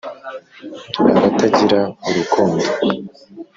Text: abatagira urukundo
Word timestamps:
abatagira 1.27 1.79
urukundo 2.07 2.65